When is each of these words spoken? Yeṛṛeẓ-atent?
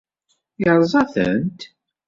Yeṛṛeẓ-atent? 0.61 1.59